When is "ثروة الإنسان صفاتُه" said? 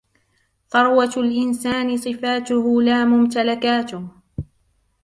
0.69-2.81